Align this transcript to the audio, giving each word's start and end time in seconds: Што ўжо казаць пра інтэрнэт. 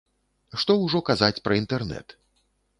Што 0.63 0.77
ўжо 0.85 1.03
казаць 1.11 1.43
пра 1.51 1.61
інтэрнэт. 1.63 2.19